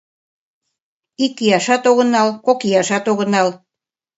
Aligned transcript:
Ик 1.25 1.35
ияшат 1.45 1.83
огынал, 1.91 2.29
кок 2.45 2.59
ияшат 2.69 3.05
огынал 3.11 3.49